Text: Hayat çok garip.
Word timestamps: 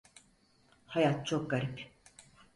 Hayat 0.85 1.25
çok 1.27 1.49
garip. 1.49 1.91